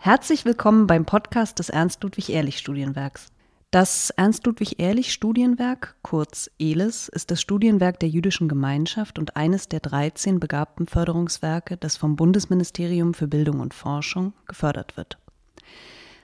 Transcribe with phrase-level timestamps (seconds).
[0.00, 3.32] Herzlich willkommen beim Podcast des Ernst-Ludwig-Ehrlich-Studienwerks.
[3.72, 10.86] Das Ernst-Ludwig-Ehrlich-Studienwerk, kurz ELIS, ist das Studienwerk der jüdischen Gemeinschaft und eines der 13 begabten
[10.86, 15.18] Förderungswerke, das vom Bundesministerium für Bildung und Forschung gefördert wird.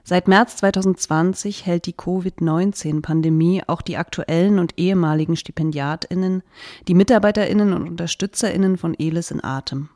[0.05, 6.45] Seit März 2020 hält die Covid-19-Pandemie auch die aktuellen und ehemaligen Stipendiatinnen,
[6.87, 9.89] die Mitarbeiterinnen und Unterstützerinnen von ELIS in Atem.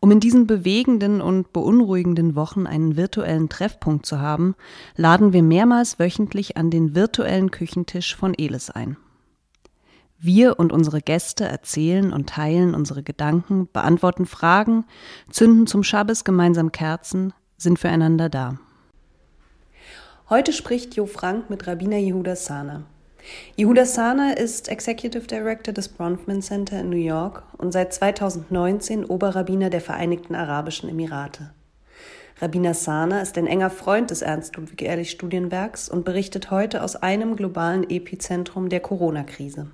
[0.00, 4.54] Um in diesen bewegenden und beunruhigenden Wochen einen virtuellen Treffpunkt zu haben,
[4.96, 8.96] laden wir mehrmals wöchentlich an den virtuellen Küchentisch von Elis ein.
[10.18, 14.84] Wir und unsere Gäste erzählen und teilen unsere Gedanken, beantworten Fragen,
[15.30, 18.58] zünden zum Schabbes gemeinsam Kerzen, sind füreinander da.
[20.30, 22.84] Heute spricht Jo Frank mit Rabbiner Yehuda Sana.
[23.56, 29.70] Yehuda Sana ist Executive Director des Bronfman Center in New York und seit 2019 Oberrabbiner
[29.70, 31.50] der Vereinigten Arabischen Emirate.
[32.40, 38.68] Rabbiner Sana ist ein enger Freund des Ernst-Ludwig-Ehrlich-Studienwerks und berichtet heute aus einem globalen Epizentrum
[38.68, 39.68] der Corona-Krise.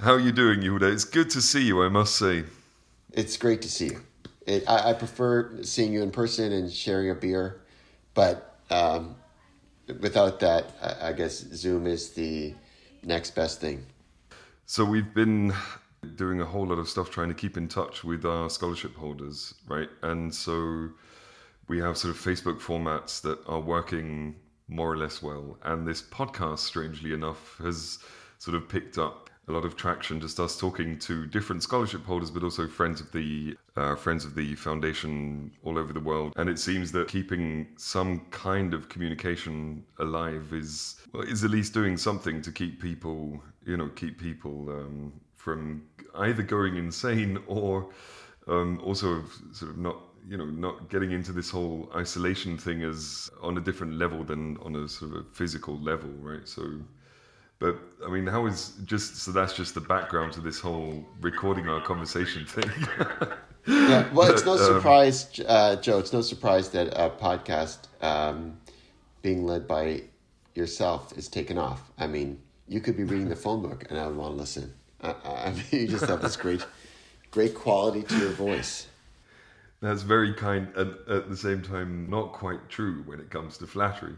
[0.00, 0.88] How are you doing, Yehuda?
[0.88, 2.44] It's good to see you, I must say.
[3.12, 4.00] It's great to see you.
[4.46, 7.60] It, I, I, prefer seeing you in person and sharing a beer,
[8.14, 9.14] but um,
[10.00, 12.54] without that, I, guess Zoom is the
[13.02, 13.86] next best thing.
[14.66, 15.54] So we've been
[16.16, 19.54] doing a whole lot of stuff trying to keep in touch with our scholarship holders,
[19.66, 19.88] right?
[20.02, 20.90] And so
[21.68, 24.36] we have sort of Facebook formats that are working
[24.68, 25.58] more or less well.
[25.62, 27.98] And this podcast, strangely enough, has
[28.38, 32.30] sort of picked up a lot of traction just us talking to different scholarship holders
[32.30, 36.32] but also friends of the uh, friends of the foundation all over the world.
[36.36, 41.72] And it seems that keeping some kind of communication alive is well, is at least
[41.72, 45.82] doing something to keep people you know keep people um, from
[46.16, 47.88] either going insane or
[48.46, 49.96] um, also sort of not
[50.28, 54.58] you know not getting into this whole isolation thing as on a different level than
[54.58, 56.46] on a sort of a physical level right?
[56.46, 56.62] So
[57.58, 61.68] but I mean, how is just so that's just the background to this whole recording
[61.68, 62.70] our conversation thing.
[63.66, 65.98] yeah, well, it's no um, surprise, uh, Jo.
[65.98, 68.58] It's no surprise that a podcast um,
[69.22, 70.02] being led by
[70.54, 71.90] yourself is taken off.
[71.98, 74.72] I mean, you could be reading the phone book, and I would want to listen.
[75.02, 76.64] I, I mean, you just have this great,
[77.30, 78.86] great quality to your voice.
[79.80, 83.66] That's very kind, and at the same time, not quite true when it comes to
[83.66, 84.14] flattery.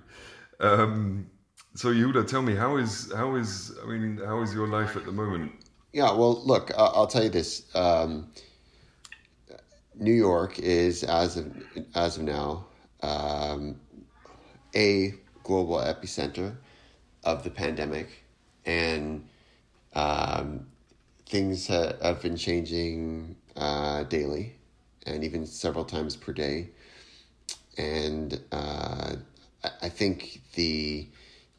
[0.58, 1.26] Um,
[1.74, 5.04] so Yehuda, tell me how is how is I mean how is your life at
[5.04, 5.52] the moment?
[5.92, 7.74] Yeah, well, look, I'll tell you this.
[7.74, 8.30] Um,
[9.94, 11.52] New York is as of
[11.94, 12.66] as of now
[13.02, 13.80] um,
[14.74, 16.54] a global epicenter
[17.24, 18.24] of the pandemic,
[18.64, 19.26] and
[19.94, 20.66] um,
[21.26, 24.54] things ha- have been changing uh, daily,
[25.06, 26.70] and even several times per day.
[27.76, 29.16] And uh,
[29.82, 31.08] I think the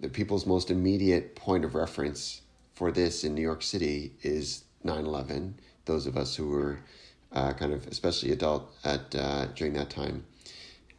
[0.02, 2.42] the people's most immediate point of reference
[2.74, 5.54] for this in New York City is 9/11.
[5.86, 6.80] Those of us who were
[7.32, 10.26] uh, kind of especially adult at uh, during that time,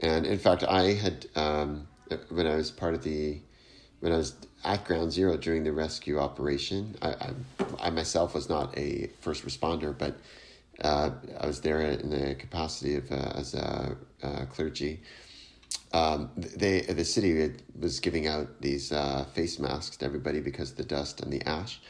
[0.01, 1.89] and in fact, I had um,
[2.31, 3.41] when I was part of the
[4.01, 6.97] when I was at Ground Zero during the rescue operation.
[7.03, 7.31] I I,
[7.81, 10.17] I myself was not a first responder, but
[10.81, 15.01] uh, I was there in the capacity of uh, as a, a clergy
[15.93, 20.77] um, they the city was giving out these uh, face masks to everybody because of
[20.77, 21.81] the dust and the ash,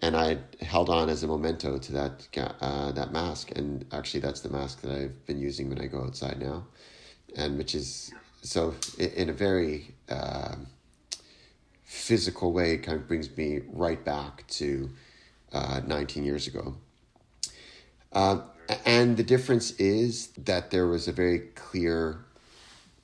[0.00, 2.28] and I held on as a memento to that
[2.60, 6.02] uh, that mask, and actually that's the mask that I've been using when I go
[6.02, 6.66] outside now,
[7.36, 10.56] and which is so in a very uh,
[11.84, 14.90] physical way, it kind of brings me right back to
[15.52, 16.76] uh, nineteen years ago.
[18.12, 18.40] Uh,
[18.84, 22.24] and the difference is that there was a very clear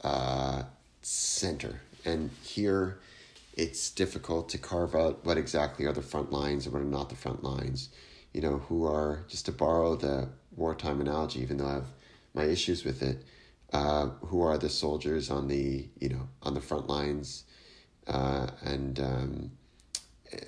[0.05, 0.63] uh,
[1.03, 1.81] center.
[2.05, 2.99] And here
[3.57, 7.09] it's difficult to carve out what exactly are the front lines and what are not
[7.09, 7.89] the front lines.
[8.33, 11.87] You know, who are, just to borrow the wartime analogy, even though I have
[12.35, 13.25] my issues with it,
[13.73, 17.45] uh, who are the soldiers on the, you know, on the front lines
[18.07, 19.51] uh, and, um,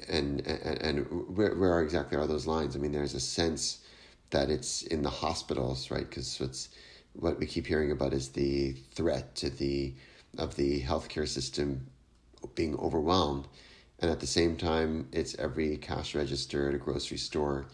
[0.08, 2.76] and, and, and where, where exactly are those lines?
[2.76, 3.78] I mean, there's a sense
[4.30, 6.08] that it's in the hospitals, right?
[6.08, 6.68] Because it's,
[7.18, 9.94] what we keep hearing about is the threat to the
[10.38, 11.86] of the healthcare system
[12.54, 13.48] being overwhelmed,
[14.00, 17.66] and at the same time, it's every cash register at a grocery store,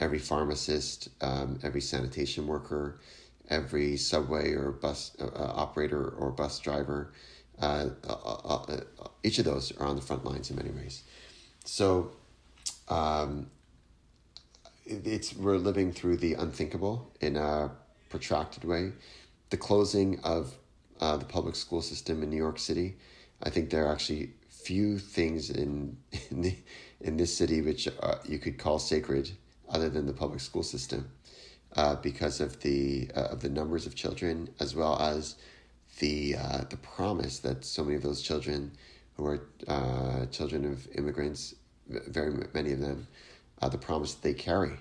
[0.00, 3.00] every pharmacist, um, every sanitation worker,
[3.48, 7.12] every subway or bus uh, operator or bus driver.
[7.60, 8.80] Uh, uh, uh,
[9.22, 11.04] each of those are on the front lines in many ways.
[11.64, 12.10] So,
[12.88, 13.50] um,
[14.84, 17.70] it's we're living through the unthinkable in a
[18.14, 18.92] protracted way.
[19.50, 20.54] The closing of
[21.00, 22.96] uh, the public school system in New York City.
[23.42, 25.96] I think there are actually few things in
[26.30, 26.56] in, the,
[27.00, 29.32] in this city which uh, you could call sacred,
[29.68, 31.10] other than the public school system,
[31.74, 35.34] uh, because of the uh, of the numbers of children as well as
[35.98, 38.70] the uh, the promise that so many of those children,
[39.16, 41.56] who are uh, children of immigrants,
[41.88, 43.08] very many of them,
[43.70, 44.76] the promise that they carry,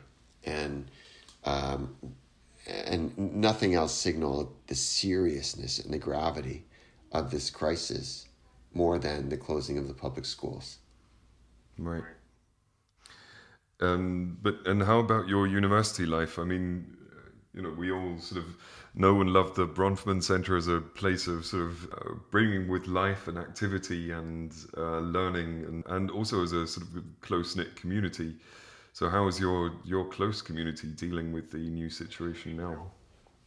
[0.45, 0.85] and
[1.45, 1.95] um,
[2.67, 6.65] and nothing else signaled the seriousness and the gravity
[7.11, 8.27] of this crisis
[8.73, 10.77] more than the closing of the public schools.
[11.77, 12.03] Right.
[13.79, 16.39] Um, but and how about your university life?
[16.39, 16.95] I mean,
[17.53, 18.57] you know, we all sort of
[18.95, 22.87] know and love the Bronfman Center as a place of sort of uh, bringing with
[22.87, 27.75] life and activity and uh, learning, and, and also as a sort of close knit
[27.75, 28.35] community.
[28.93, 32.91] So, how is your your close community dealing with the new situation now?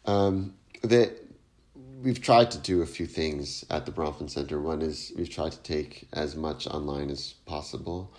[0.04, 1.12] Um, the,
[2.02, 4.60] we've tried to do a few things at the Bronfman Center.
[4.60, 8.12] One is we've tried to take as much online as possible,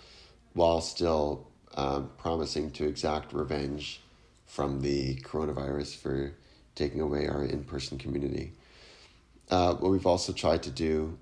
[0.54, 4.00] while still um, promising to exact revenge
[4.46, 6.32] from the coronavirus for
[6.74, 8.54] taking away our in person community.
[9.50, 11.18] Uh, what we've also tried to do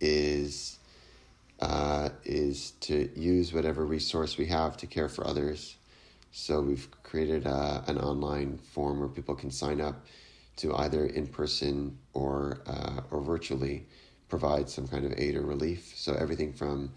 [0.00, 0.78] is
[1.60, 5.76] uh, is to use whatever resource we have to care for others.
[6.32, 10.04] So we've created a, uh, an online form where people can sign up
[10.56, 13.86] to either in person or uh, or virtually
[14.28, 15.92] provide some kind of aid or relief.
[15.96, 16.92] So everything from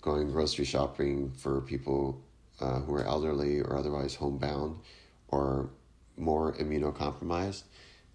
[0.00, 2.22] going grocery shopping for people
[2.60, 4.78] uh, who are elderly or otherwise homebound
[5.28, 5.70] or
[6.16, 7.64] more immunocompromised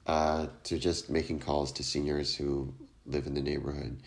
[0.07, 2.73] uh, to just making calls to seniors who
[3.05, 3.97] live in the neighborhood.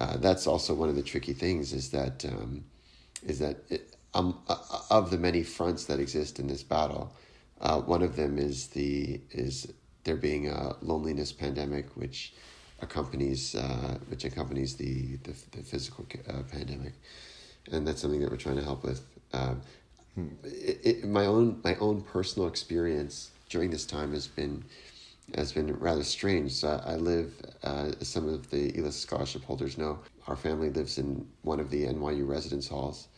[0.00, 2.64] Uh, that's also one of the tricky things is that um,
[3.22, 4.56] is that it, um, uh,
[4.90, 7.12] of the many fronts that exist in this battle,
[7.60, 9.70] uh, one of them is the is
[10.04, 12.32] there being a loneliness pandemic which
[12.80, 16.94] accompanies uh, which accompanies the the, the physical uh, pandemic,
[17.70, 19.04] and that's something that we're trying to help with.
[19.34, 19.60] Um,
[20.44, 24.64] it, it, my own my own personal experience during this time has been
[25.36, 26.62] has been rather strange.
[26.64, 27.32] I live,
[27.62, 31.70] uh, as some of the ELES scholarship holders know, our family lives in one of
[31.70, 33.08] the NYU residence halls,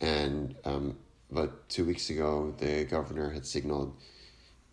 [0.00, 0.96] and um,
[1.30, 3.96] about two weeks ago, the governor had signaled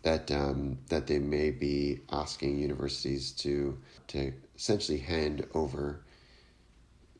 [0.02, 3.78] that um, that they may be asking universities to
[4.08, 6.04] to essentially hand over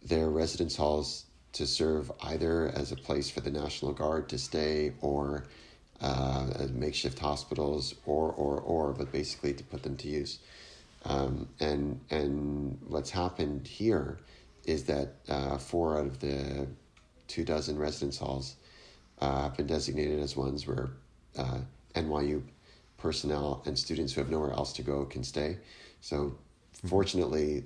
[0.04, 4.92] their residence halls to serve either as a place for the National Guard to stay
[5.00, 5.44] or
[6.02, 10.38] uh, makeshift hospitals or or or, but basically to put them to use.
[11.04, 14.18] Um, and and what's happened here
[14.64, 16.66] is that uh, four out of the
[17.28, 18.56] two dozen residence halls
[19.20, 20.90] uh, have been designated as ones where
[21.38, 21.58] uh,
[21.94, 22.42] NYU
[22.98, 25.58] personnel and students who have nowhere else to go can stay.
[26.00, 26.88] So, mm-hmm.
[26.88, 27.64] fortunately,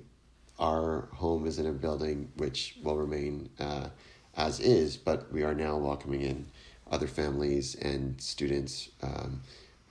[0.59, 3.89] our home is in a building which will remain uh,
[4.35, 6.45] as is, but we are now welcoming in
[6.91, 9.41] other families and students um,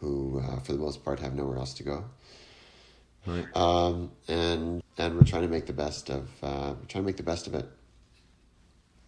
[0.01, 2.05] who, uh, for the most part, have nowhere else to go.
[3.27, 3.57] Right.
[3.57, 7.17] Um, and and we're trying to make the best of uh, we're trying to make
[7.17, 7.69] the best of it.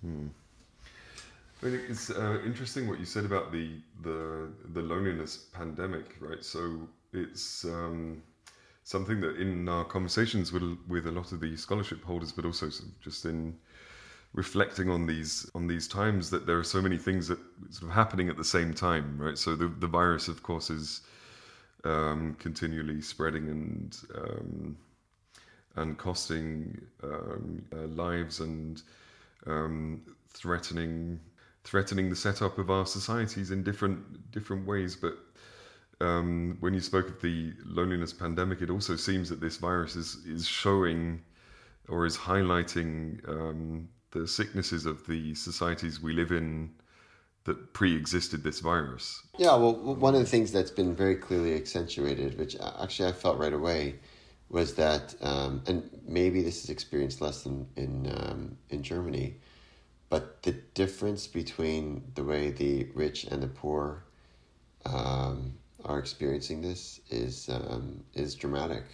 [0.02, 0.26] Hmm.
[1.62, 6.44] it's uh, interesting what you said about the the the loneliness pandemic, right?
[6.44, 8.23] So it's um,
[8.82, 12.71] something that in our conversations with with a lot of the scholarship holders, but also
[13.00, 13.57] just in
[14.32, 17.38] reflecting on these on these times that there are so many things that
[17.70, 19.38] sort of happening at the same time, right?
[19.38, 21.02] So the the virus, of course, is
[21.85, 24.76] um, continually spreading and um,
[25.76, 28.82] and costing um, uh, lives and
[29.47, 31.20] um, threatening
[31.64, 34.97] threatening the setup of our societies in different different ways.
[34.97, 35.14] But
[36.00, 40.25] um, when you spoke of the loneliness pandemic, it also seems that this virus is
[40.26, 41.23] is showing
[41.88, 46.70] or is highlighting um, the sicknesses of the societies we live in
[47.44, 49.22] that pre-existed this virus.
[49.38, 53.38] Yeah, well, one of the things that's been very clearly accentuated, which actually I felt
[53.38, 53.96] right away,
[54.50, 59.36] was that, um, and maybe this is experienced less in in um, in Germany,
[60.08, 64.04] but the difference between the way the rich and the poor
[64.86, 68.84] um, are experiencing this is um, is dramatic.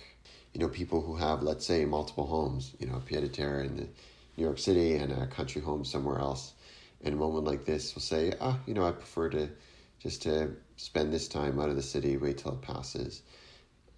[0.52, 3.76] You know, people who have, let's say, multiple homes, you know, pied a terre in
[3.76, 3.88] the
[4.37, 6.55] New York City and a country home somewhere else.
[7.00, 9.50] In a moment like this, will say, ah, you know, I prefer to
[9.99, 13.23] just to spend this time out of the city, wait till it passes.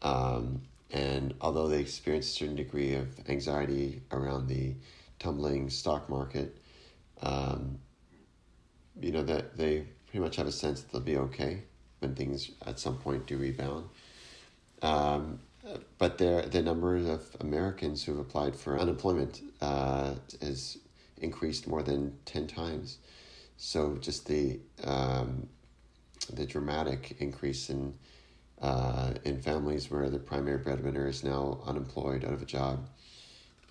[0.02, 4.74] Um, and although they experience a certain degree of anxiety around the
[5.18, 6.56] tumbling stock market,
[7.22, 7.78] um,
[9.00, 11.62] you know that they pretty much have a sense that they'll be okay
[11.98, 13.88] when things at some point do rebound.
[14.82, 15.40] Um,
[15.98, 20.78] but there the number of Americans who have applied for unemployment uh, has
[21.18, 22.98] increased more than ten times.
[23.56, 25.48] So just the um,
[26.32, 27.94] the dramatic increase in
[28.60, 32.88] uh, in families where the primary breadwinner is now unemployed out of a job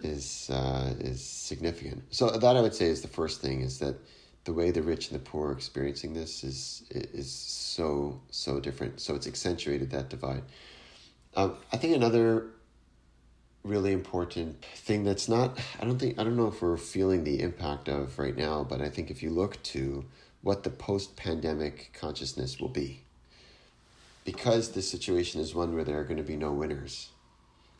[0.03, 2.03] is uh, is significant.
[2.09, 3.95] So that I would say is the first thing is that
[4.43, 8.99] the way the rich and the poor are experiencing this is is so so different.
[8.99, 10.43] So it's accentuated that divide.
[11.35, 12.47] Um, I think another
[13.63, 17.41] really important thing that's not I don't think I don't know if we're feeling the
[17.41, 20.05] impact of right now, but I think if you look to
[20.43, 23.01] what the post-pandemic consciousness will be,
[24.23, 27.09] because this situation is one where there are going to be no winners.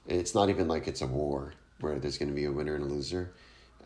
[0.08, 2.84] It's not even like it's a war where there's going to be a winner and
[2.84, 3.34] a loser,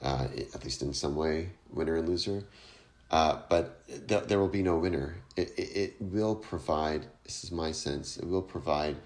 [0.01, 2.45] uh, at least in some way, winner and loser.
[3.11, 5.17] Uh, but th- there will be no winner.
[5.35, 8.97] It, it, it, will provide, this is my sense, it will provide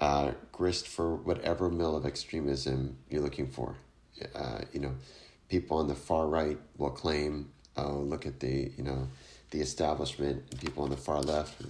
[0.00, 3.76] uh, grist for whatever mill of extremism you're looking for.
[4.34, 4.94] Uh, you know,
[5.48, 9.08] people on the far right will claim, oh, look at the, you know,
[9.50, 11.62] the establishment, and people on the far left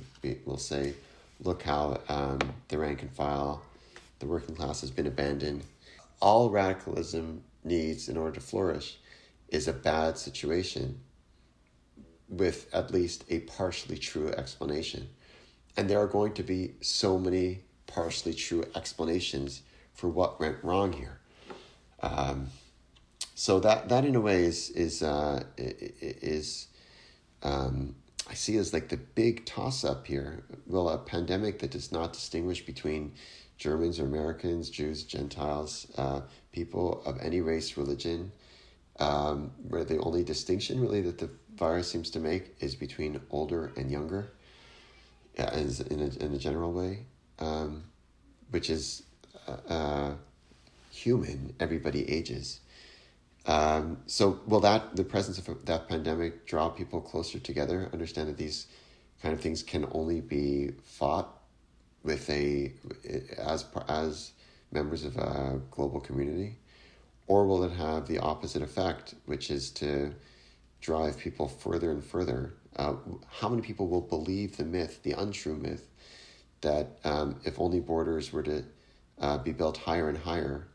[0.44, 0.94] will say,
[1.42, 3.62] look how um, the rank and file,
[4.18, 5.62] the working class has been abandoned
[6.20, 8.98] all radicalism needs in order to flourish
[9.48, 11.00] is a bad situation
[12.28, 15.08] with at least a partially true explanation.
[15.76, 20.92] And there are going to be so many partially true explanations for what went wrong
[20.92, 21.18] here.
[22.00, 22.48] Um,
[23.34, 26.68] so that that in a way is is uh, is
[27.42, 27.96] um,
[28.28, 30.44] I see as like the big toss up here.
[30.66, 33.12] Will a pandemic that does not distinguish between
[33.56, 36.20] Germans or Americans, Jews, Gentiles, uh,
[36.52, 38.30] people of any race, religion,
[39.00, 43.72] um, where the only distinction really that the virus seems to make is between older
[43.76, 44.30] and younger,
[45.36, 47.06] as in a, in a general way,
[47.38, 47.84] um,
[48.50, 49.02] which is
[49.46, 50.14] uh, uh,
[50.90, 51.54] human.
[51.60, 52.60] Everybody ages.
[53.46, 57.88] Um, so, will that the presence of that pandemic draw people closer together?
[57.92, 58.66] Understand that these
[59.22, 61.34] kind of things can only be fought
[62.02, 62.72] with a
[63.38, 64.32] as as
[64.70, 66.56] members of a global community,
[67.26, 70.12] or will it have the opposite effect, which is to
[70.80, 72.54] drive people further and further?
[72.76, 72.94] Uh,
[73.28, 75.88] how many people will believe the myth, the untrue myth,
[76.60, 78.64] that um, if only borders were to
[79.20, 80.68] uh, be built higher and higher,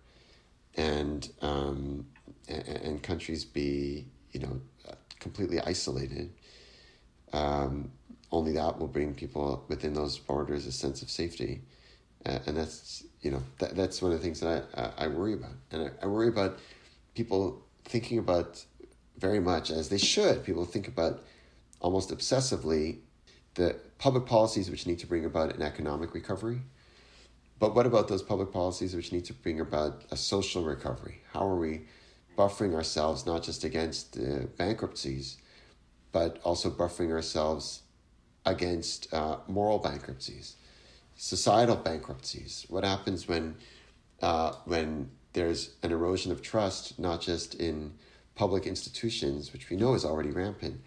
[0.75, 2.05] and, um,
[2.47, 4.59] and and countries be you know
[5.19, 6.31] completely isolated,
[7.31, 7.91] um,
[8.31, 11.61] only that will bring people within those borders a sense of safety.
[12.25, 15.07] Uh, and that's, you know, that, that's one of the things that I, I, I
[15.07, 15.51] worry about.
[15.71, 16.59] And I, I worry about
[17.15, 18.63] people thinking about
[19.17, 21.23] very much, as they should, people think about
[21.79, 22.99] almost obsessively
[23.55, 26.61] the public policies which need to bring about an economic recovery.
[27.59, 31.21] But what about those public policies which need to bring about a social recovery?
[31.31, 31.81] How are we
[32.37, 35.37] buffering ourselves not just against uh, bankruptcies,
[36.11, 37.83] but also buffering ourselves
[38.45, 40.55] against uh, moral bankruptcies,
[41.15, 42.65] societal bankruptcies.
[42.69, 43.55] What happens when
[44.21, 47.93] uh, when there's an erosion of trust, not just in
[48.35, 50.81] public institutions, which we know is already rampant,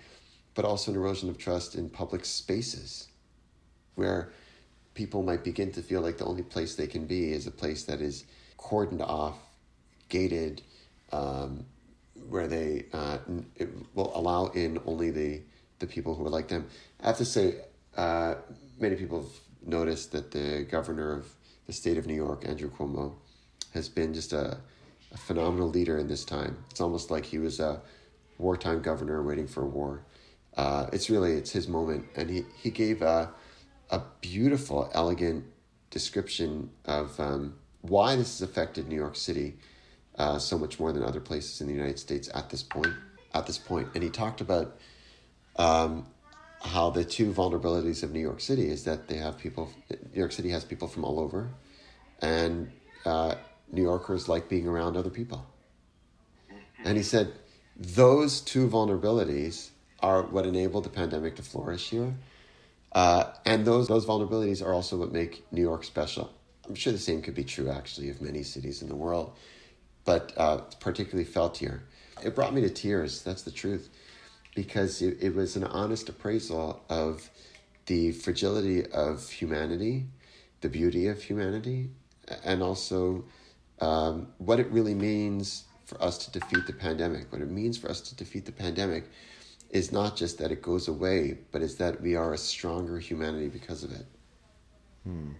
[0.57, 3.09] but also an erosion of trust in public spaces,
[3.95, 4.33] where
[4.95, 7.85] people might begin to feel like the only place they can be is a place
[7.85, 8.25] that is
[8.59, 9.39] cordoned off,
[10.09, 10.63] gated,
[11.13, 11.65] um,
[12.29, 13.19] where they uh,
[13.95, 15.43] will allow in only the
[15.79, 16.67] the people who are like them.
[17.03, 17.57] I have to say,
[17.97, 18.37] uh,
[18.81, 19.31] many people have
[19.67, 21.27] noticed that the governor of
[21.67, 23.13] the state of New York, Andrew Cuomo,
[23.75, 24.57] has been just a,
[25.13, 26.57] a phenomenal leader in this time.
[26.71, 27.83] It's almost like he was a
[28.39, 30.03] wartime governor waiting for a war.
[30.57, 33.31] Uh, it's really it's his moment, and he he gave a
[33.91, 35.45] a beautiful, elegant
[35.91, 39.57] description of um, why this has affected New York City
[40.19, 42.95] uh, so much more than other places in the United States at this point.
[43.35, 44.79] At this point, and he talked about
[45.57, 46.07] um,
[46.63, 49.71] how the two vulnerabilities of New York City is that they have people.
[49.91, 51.51] New York City has people from all over,
[52.23, 52.71] and
[53.05, 53.35] uh,
[53.71, 55.47] New Yorkers like being around other people.
[56.83, 57.33] And he said
[57.77, 62.15] those two vulnerabilities are what enabled the pandemic to flourish here.
[62.93, 66.33] Uh, and those those vulnerabilities are also what make New York special.
[66.69, 69.37] I'm sure the same could be true actually of many cities in the world,
[70.05, 71.83] but uh, particularly felt here.
[72.25, 73.23] It brought me to tears.
[73.23, 73.91] That's the truth
[74.55, 77.29] because it, it was an honest appraisal of
[77.85, 80.07] the fragility of humanity,
[80.62, 81.91] the beauty of humanity,
[82.43, 83.25] and also
[83.81, 87.31] um, what it really means for us to defeat the pandemic.
[87.31, 89.05] What it means for us to defeat the pandemic
[89.71, 93.49] is not just that it goes away, but is that we are a stronger humanity
[93.49, 94.07] because of it.
[95.05, 95.33] Hmm.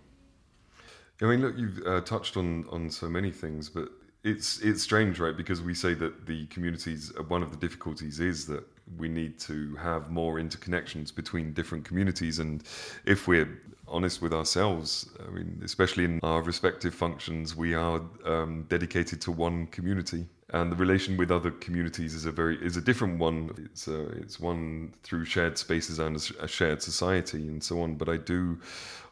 [1.23, 3.88] I mean, look, you've uh, touched on on so many things, but
[4.25, 5.37] it's it's strange, right?
[5.37, 8.64] Because we say that the communities, uh, one of the difficulties is that
[8.99, 12.64] we need to have more interconnections between different communities, and
[13.06, 13.49] if we're
[13.88, 19.32] honest with ourselves, I mean, especially in our respective functions, we are um, dedicated to
[19.32, 23.50] one community, and the relation with other communities is a very is a different one.
[23.64, 27.96] It's a, it's one through shared spaces and a shared society and so on.
[27.96, 28.60] But I do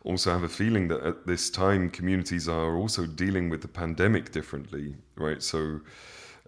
[0.05, 4.33] also have a feeling that at this time communities are also dealing with the pandemic
[4.33, 5.43] differently, right?
[5.43, 5.81] So.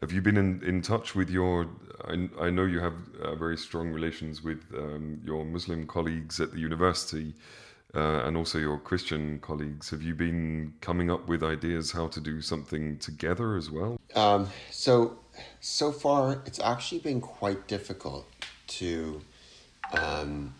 [0.03, 1.67] Have you been in, in touch with your?
[2.05, 2.93] I, I know you have
[3.23, 7.33] uh, very strong relations with um, your Muslim colleagues at the university
[7.97, 9.89] uh, and also your Christian colleagues.
[9.91, 13.99] Have you been coming up with ideas how to do something together as well?
[14.15, 15.19] Um, so,
[15.61, 18.27] so far, it's actually been quite difficult
[18.67, 19.23] to
[19.99, 20.55] um,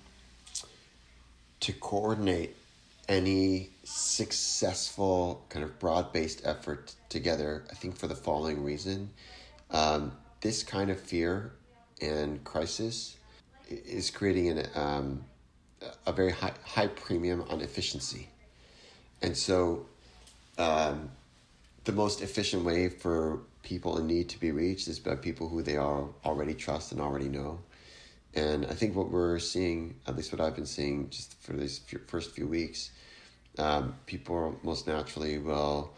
[1.61, 2.57] to coordinate
[3.09, 7.65] any successful kind of broad based effort together.
[7.71, 9.11] I think for the following reason,
[9.71, 11.53] um, this kind of fear
[12.01, 13.17] and crisis
[13.69, 15.25] is creating an um,
[16.07, 18.29] a very high, high premium on efficiency.
[19.23, 19.87] And so,
[20.59, 21.11] um,
[21.85, 25.63] the most efficient way for people in need to be reached is by people who
[25.63, 27.61] they are already trust and already know.
[28.35, 31.79] And I think what we're seeing, at least what I've been seeing just for these
[31.79, 32.91] few, first few weeks,
[33.59, 35.95] um, people most naturally will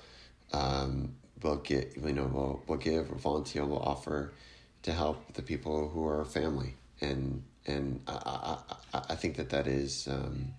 [0.52, 4.32] um, will get you know will, will give or volunteer will offer
[4.82, 8.58] to help the people who are family and and I,
[8.94, 10.54] I, I think that that is um,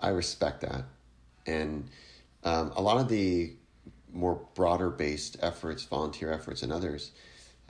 [0.00, 0.84] I respect that,
[1.46, 1.88] and
[2.44, 3.52] um, a lot of the
[4.12, 7.12] more broader based efforts, volunteer efforts, and others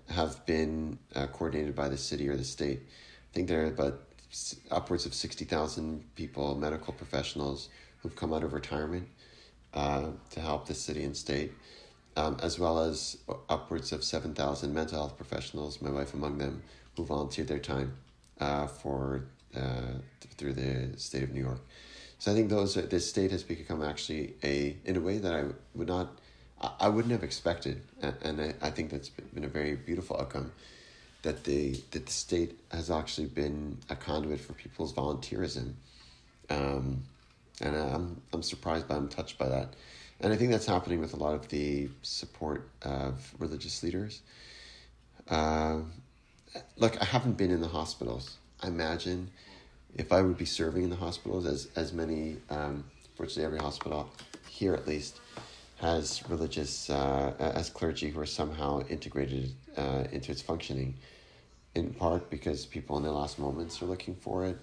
[0.09, 2.81] have been uh, coordinated by the city or the state.
[2.83, 4.01] I think there are about
[4.71, 7.69] upwards of sixty thousand people, medical professionals,
[7.99, 9.09] who've come out of retirement
[9.75, 11.53] uh, to help the city and state.
[12.17, 13.19] Um, as well as
[13.49, 16.65] upwards of 7,000 mental health professionals, my wife among them,
[16.97, 17.97] who volunteered their time
[18.41, 19.25] uh, for
[19.57, 19.99] uh,
[20.37, 21.61] through the state of New York.
[22.19, 25.35] So I think those are, this state has become actually a in a way that
[25.35, 26.19] I would not
[26.81, 30.53] I wouldn't have expected, and I, I think that's been a very beautiful outcome.
[31.23, 35.75] That the that the state has actually been a conduit for people's volunteerism,
[36.51, 37.05] um,
[37.61, 39.75] and I'm I'm surprised by I'm touched by that,
[40.21, 44.23] and I think that's happening with a lot of the support of religious leaders.
[45.29, 45.81] Uh,
[46.77, 48.37] look, I haven't been in the hospitals.
[48.63, 49.31] I imagine
[49.97, 52.85] if I would be serving in the hospitals, as as many, um,
[53.17, 54.11] virtually every hospital
[54.49, 55.21] here at least,
[55.81, 60.95] has religious uh, as clergy who are somehow integrated uh, into its functioning.
[61.75, 64.59] In part because people in their last moments are looking for it,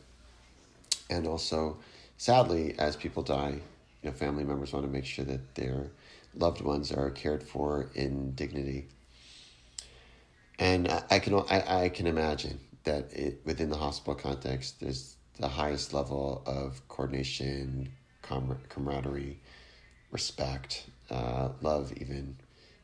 [1.10, 1.78] and also,
[2.18, 3.60] sadly, as people die,
[4.02, 5.88] you know, family members want to make sure that their
[6.36, 8.88] loved ones are cared for in dignity
[10.60, 15.48] and I, can I, I can imagine that it, within the hospital context, there's the
[15.48, 17.92] highest level of coordination,
[18.22, 19.40] com- camaraderie,
[20.12, 22.38] respect, uh, love, even,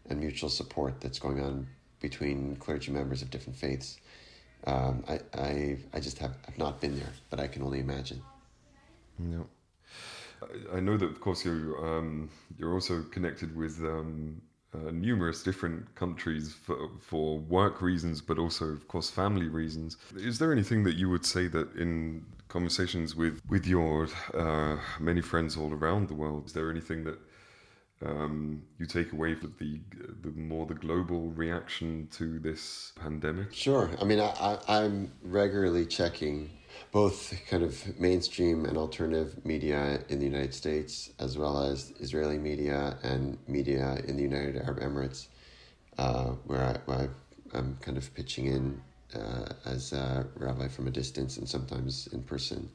[0.09, 1.67] and mutual support that's going on
[2.01, 3.99] between clergy members of different faiths.
[4.67, 8.21] Um, I, I, I just have, have not been there, but I can only imagine.
[9.17, 9.47] No.
[10.73, 14.41] I know that, of course, you um, you're also connected with um,
[14.73, 19.97] uh, numerous different countries for, for work reasons, but also, of course, family reasons.
[20.15, 25.21] Is there anything that you would say that in conversations with with your uh, many
[25.21, 27.19] friends all around the world, is there anything that
[28.05, 29.79] um, you take away from the
[30.21, 33.53] the more the global reaction to this pandemic?
[33.53, 33.89] Sure.
[33.99, 36.49] I mean, I, I I'm regularly checking
[36.91, 42.37] both kind of mainstream and alternative media in the United States, as well as Israeli
[42.37, 45.27] media and media in the United Arab Emirates,
[45.97, 47.07] uh, where, I,
[47.53, 48.81] am kind of pitching in
[49.15, 52.69] uh, as a rabbi from a distance and sometimes in person.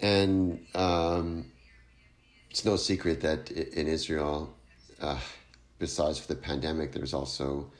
[0.00, 1.46] And um,
[2.50, 4.52] it's no secret that in Israel,
[5.00, 5.20] uh,
[5.78, 7.70] besides for the pandemic, there's also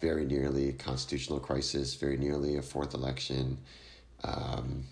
[0.00, 3.58] very nearly a constitutional crisis, very nearly a fourth election
[4.24, 4.84] um,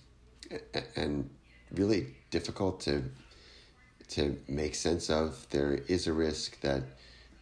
[0.96, 1.28] and
[1.72, 3.02] really difficult to
[4.08, 5.46] to make sense of.
[5.50, 6.82] There is a risk that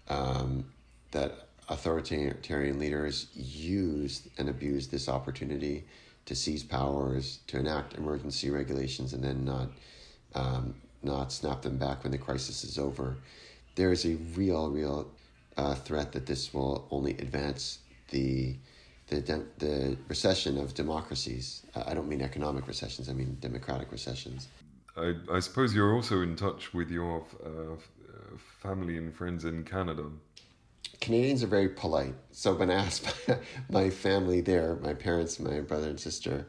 [0.09, 0.64] um,
[1.11, 5.85] that authoritarian leaders use and abuse this opportunity
[6.27, 9.68] to seize powers, to enact emergency regulations, and then not
[10.35, 13.16] um, not snap them back when the crisis is over.
[13.75, 15.11] There is a real, real
[15.57, 17.79] uh, threat that this will only advance
[18.11, 18.57] the
[19.09, 21.65] the, de- the recession of democracies.
[21.75, 24.49] I don't mean economic recessions, I mean democratic recessions.
[24.97, 27.77] I, I suppose you're also in touch with your uh,
[28.37, 30.05] family and friends in Canada.
[31.01, 32.15] Canadians are very polite.
[32.31, 33.12] So when I asked
[33.71, 36.47] my family there, my parents, my brother and sister,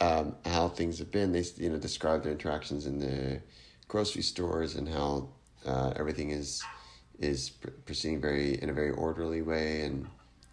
[0.00, 3.40] um, how things have been, they you know describe their interactions in the
[3.88, 5.28] grocery stores and how
[5.64, 6.62] uh, everything is
[7.20, 7.50] is
[7.86, 10.06] proceeding very in a very orderly way, and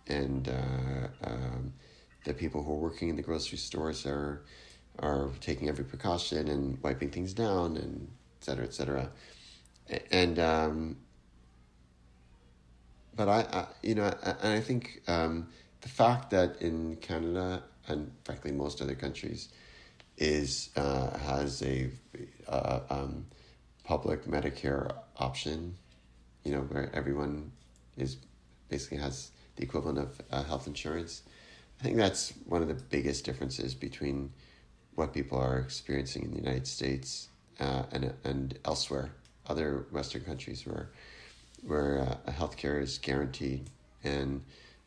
[0.07, 1.73] and uh, um,
[2.25, 4.43] the people who are working in the grocery stores are
[4.99, 8.07] are taking every precaution and wiping things down and
[8.39, 9.09] et cetera, et cetera.
[10.11, 10.97] And um,
[13.15, 15.47] but I, I, you know, and I think um,
[15.81, 19.49] the fact that in Canada and frankly most other countries
[20.17, 21.89] is uh, has a
[22.47, 23.25] uh, um,
[23.83, 25.75] public Medicare option,
[26.43, 27.51] you know, where everyone
[27.97, 28.17] is
[28.69, 29.31] basically has
[29.61, 31.21] the equivalent of uh, health insurance.
[31.79, 34.31] I think that's one of the biggest differences between
[34.95, 39.11] what people are experiencing in the United States uh, and and elsewhere,
[39.47, 40.89] other Western countries where
[41.63, 43.69] where uh, healthcare is guaranteed,
[44.03, 44.43] and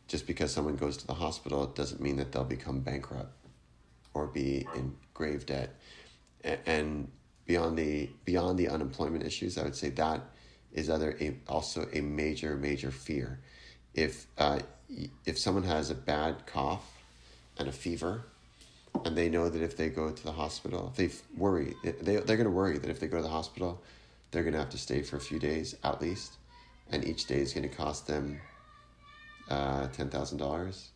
[0.09, 3.33] just because someone goes to the hospital it doesn't mean that they'll become bankrupt
[4.13, 5.75] or be in grave debt,
[6.67, 7.11] and
[7.47, 10.21] beyond the beyond the unemployment issues, I would say that
[10.73, 13.39] is other a, also a major major fear.
[13.95, 14.61] If uh,
[15.25, 16.85] if someone has a bad cough
[17.59, 18.25] and a fever,
[19.05, 22.37] and they know that if they go to the hospital, if they worry, they they're
[22.37, 23.83] going to worry that if they go to the hospital,
[24.31, 26.35] they're going to have to stay for a few days at least,
[26.91, 28.41] and each day is going to cost them
[29.49, 30.91] uh, ten thousand uh, dollars.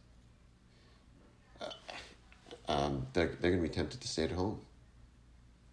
[2.69, 4.61] Um, they're they're going to be tempted to stay at home.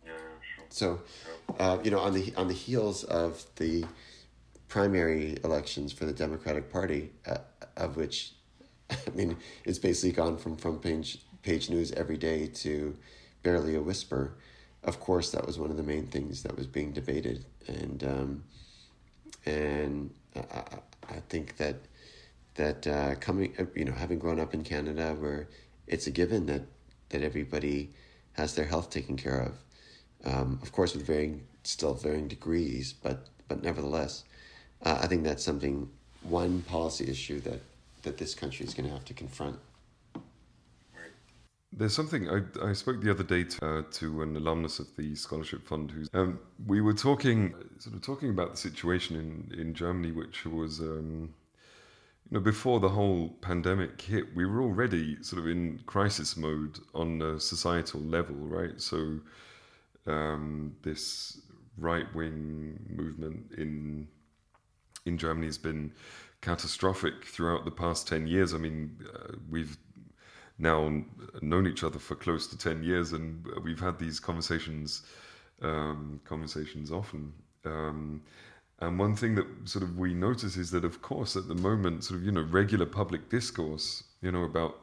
[0.06, 0.12] Yeah,
[0.56, 0.66] sure.
[0.70, 1.02] So,
[1.60, 3.86] uh, you know, on the on the heels of the
[4.76, 7.38] primary elections for the Democratic Party, uh,
[7.78, 8.34] of which,
[8.90, 12.94] I mean, it's basically gone from front page page news every day to
[13.42, 14.36] barely a whisper.
[14.84, 18.44] Of course, that was one of the main things that was being debated, and um,
[19.46, 20.64] and I,
[21.10, 21.78] I think that
[22.56, 25.48] that uh, coming, uh, you know, having grown up in Canada, where
[25.88, 26.64] it's a given that
[27.12, 27.92] that everybody
[28.34, 29.54] has their health taken care of,
[30.34, 34.26] um, of course, with varying, still varying degrees, but but nevertheless,
[34.86, 35.90] uh, I think that's something
[36.24, 37.62] one policy issue that
[38.04, 39.58] that this country is going to have to confront.
[41.74, 45.16] There's something I, I spoke the other day to, uh, to an alumnus of the
[45.16, 49.74] scholarship fund who's um, we were talking sort of talking about the situation in, in
[49.74, 51.34] Germany, which was um,
[52.30, 56.80] you know before the whole pandemic hit, we were already sort of in crisis mode
[56.94, 58.80] on a societal level, right?
[58.80, 59.20] So
[60.08, 61.42] um, this
[61.78, 64.08] right wing movement in
[65.06, 65.94] in Germany has been
[66.42, 68.54] catastrophic throughout the past 10 years.
[68.54, 69.78] I mean, uh, we've
[70.58, 71.04] now
[71.42, 75.04] known each other for close to 10 years and we've had these conversations
[75.62, 77.34] um, conversations often
[77.66, 78.22] um,
[78.80, 82.04] and one thing that sort of we notice is that of course at the moment
[82.04, 84.80] sort of you know regular public discourse you know about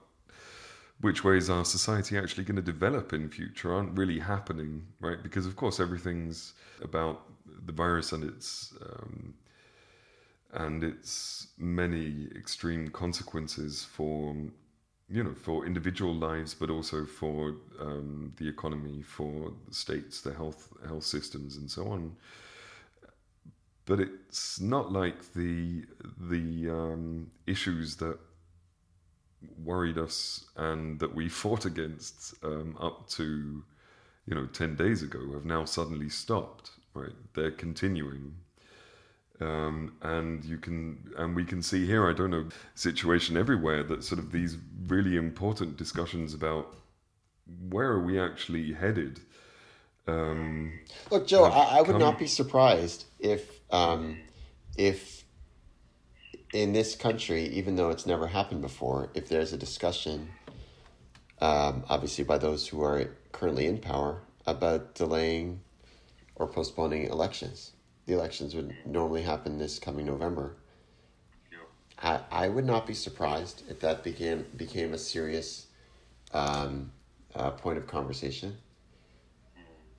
[1.01, 5.47] which ways our society actually going to develop in future aren't really happening right because
[5.47, 7.23] of course everything's about
[7.65, 9.35] the virus and its um,
[10.53, 14.35] and its many extreme consequences for
[15.09, 20.33] you know, for individual lives, but also for um, the economy, for the states, the
[20.33, 22.17] health health systems, and so on.
[23.85, 25.85] But it's not like the
[26.19, 28.19] the um, issues that
[29.63, 33.65] worried us and that we fought against um, up to
[34.27, 36.71] you know ten days ago have now suddenly stopped.
[36.95, 38.37] Right, they're continuing.
[39.41, 44.05] Um, and you can and we can see here i don't know situation everywhere that
[44.05, 46.77] sort of these really important discussions about
[47.69, 49.21] where are we actually headed.
[50.07, 52.01] Um, look Jo I, I, would come...
[52.01, 54.19] not be surprised if um,
[54.77, 55.25] if
[56.53, 60.29] in this country even though it's never happened before if there's a discussion
[61.41, 65.61] um, obviously by those who are currently in power about delaying
[66.35, 67.71] or postponing elections
[68.07, 70.57] the elections would normally happen this coming November.
[71.99, 75.67] I, I would not be surprised if that became became a serious
[76.35, 76.91] um,
[77.35, 78.57] uh, point of conversation.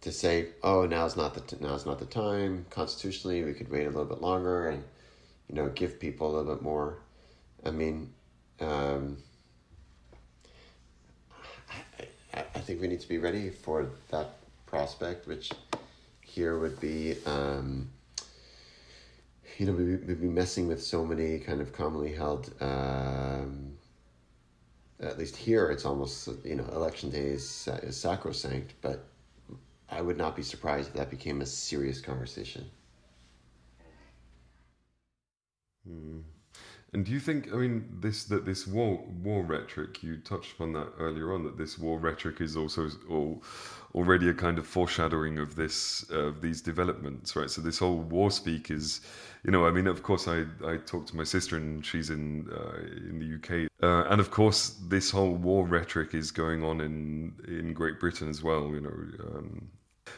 [0.02, 2.66] To say, oh, now's not the t- now's not the time.
[2.70, 4.84] Constitutionally, we could wait a little bit longer and
[5.48, 6.98] you know give people a little bit more.
[7.66, 8.12] I mean,
[8.60, 9.18] um,
[12.34, 14.36] I, I think we need to be ready for that
[14.66, 15.52] prospect, which
[16.34, 17.88] here would be, um,
[19.60, 23.74] you know, we, we'd be messing with so many kind of commonly held, um,
[25.00, 29.06] at least here, it's almost, you know, election day is, is sacrosanct, but
[29.92, 32.66] I would not be surprised if that became a serious conversation.
[35.88, 36.22] Hmm.
[36.94, 37.52] And do you think?
[37.52, 41.44] I mean, this that this war war rhetoric you touched upon that earlier on.
[41.44, 43.44] That this war rhetoric is also all,
[43.96, 47.50] already a kind of foreshadowing of this of these developments, right?
[47.50, 49.02] So this whole war speak is,
[49.44, 52.48] you know, I mean, of course, I I talked to my sister and she's in
[52.52, 52.78] uh,
[53.10, 57.34] in the UK, uh, and of course, this whole war rhetoric is going on in
[57.48, 58.68] in Great Britain as well.
[58.68, 59.36] You know.
[59.36, 59.70] Um,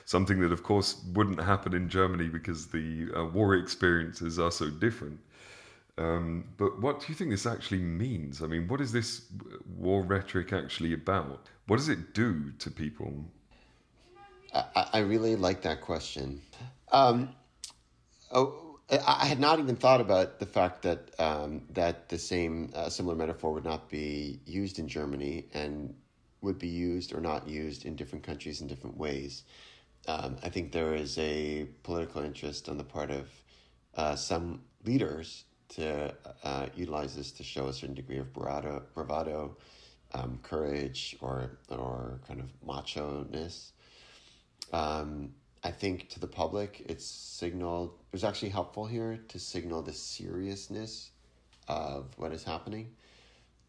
[0.06, 4.70] something that, of course, wouldn't happen in Germany because the uh, war experiences are so
[4.70, 5.20] different.
[5.98, 8.42] Um, but what do you think this actually means?
[8.42, 9.22] I mean, what is this
[9.78, 11.48] war rhetoric actually about?
[11.68, 13.26] What does it do to people?
[14.54, 16.42] I, I really like that question.
[16.92, 17.30] Um,
[18.32, 22.90] oh, I had not even thought about the fact that um, that the same uh,
[22.90, 25.96] similar metaphor would not be used in Germany and
[26.42, 29.44] would be used or not used in different countries in different ways.
[30.08, 33.28] Um, I think there is a political interest on the part of
[33.96, 39.58] uh, some leaders to uh, utilize this to show a certain degree of bravado, bravado
[40.14, 43.72] um, courage, or or kind of macho ness.
[44.72, 47.90] Um, I think to the public, it's signaled.
[48.12, 51.12] It was actually helpful here to signal the seriousness
[51.68, 52.92] of what is happening,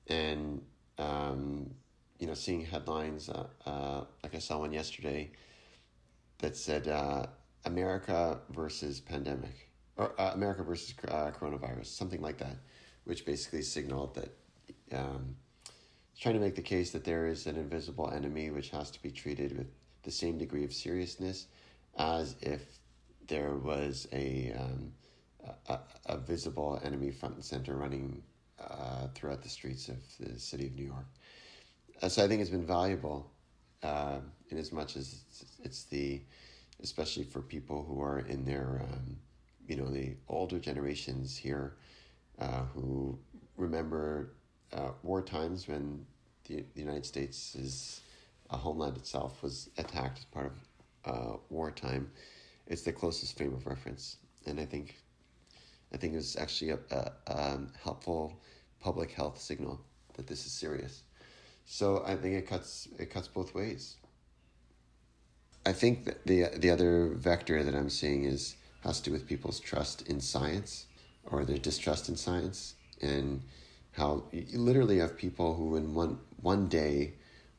[0.09, 0.63] and
[0.99, 1.71] um,
[2.19, 5.31] you know, seeing headlines uh, uh, like I saw one yesterday
[6.39, 7.27] that said uh,
[7.65, 9.66] America versus pandemic
[9.97, 12.57] or uh, America versus uh, coronavirus, something like that,
[13.05, 14.37] which basically signaled that
[14.93, 15.37] um,
[16.19, 19.11] trying to make the case that there is an invisible enemy which has to be
[19.11, 19.67] treated with
[20.03, 21.47] the same degree of seriousness
[21.99, 22.63] as if
[23.27, 24.93] there was a um,
[25.69, 28.23] a, a, visible enemy front and center running
[28.59, 31.07] uh, throughout the streets of the city of New York.
[32.03, 33.31] Uh, so I think it's been valuable
[33.83, 34.19] uh,
[34.51, 36.23] in as much as it's, it's, the,
[36.83, 39.17] especially for people who are in their um,
[39.67, 41.75] you know the older generations here
[42.39, 43.19] uh, who
[43.57, 44.33] remember
[44.73, 46.05] uh, war times when
[46.45, 48.01] the, the United States is
[48.51, 50.47] a homeland itself was attacked as part
[51.05, 52.11] of uh, wartime.
[52.67, 54.97] It's the closest frame of reference, and I think
[55.93, 58.41] I think it was actually a, a um, helpful
[58.81, 59.81] public health signal
[60.15, 61.03] that this is serious.
[61.65, 63.97] So I think it cuts it cuts both ways.
[65.65, 69.27] I think that the the other vector that I'm seeing is has to do with
[69.27, 70.87] people's trust in science
[71.25, 73.43] or their distrust in science and
[73.93, 77.13] how you literally have people who in one one day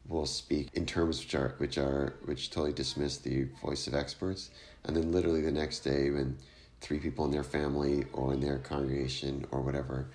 [0.08, 4.52] will speak in terms which are which are which totally dismiss the voice of experts.
[4.86, 6.38] And then literally the next day when
[6.80, 10.08] three people in their family or in their congregation or whatever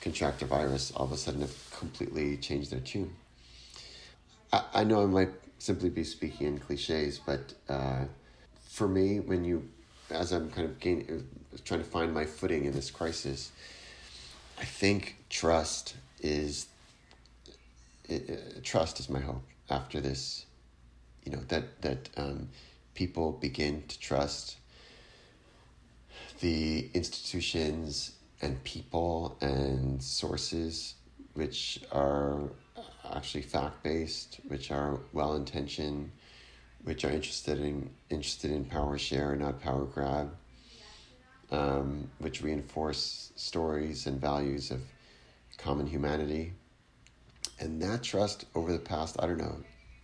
[0.00, 3.14] contract a virus all of a sudden have completely changed their tune.
[4.52, 8.04] I, I know i might simply be speaking in cliches but uh,
[8.68, 9.68] for me when you
[10.10, 11.26] as I'm kind of gaining,
[11.64, 13.50] trying to find my footing in this crisis,
[14.58, 16.66] I think trust is
[18.08, 20.46] it, trust is my hope after this.
[21.24, 22.48] You know that that um,
[22.94, 24.56] people begin to trust
[26.40, 30.94] the institutions and people and sources
[31.34, 32.50] which are
[33.14, 36.10] actually fact based, which are well intentioned,
[36.84, 40.34] which are interested in interested in power share, not power grab,
[41.50, 44.80] um, which reinforce stories and values of
[45.58, 46.52] common humanity.
[47.58, 49.56] And that trust over the past, I don't know,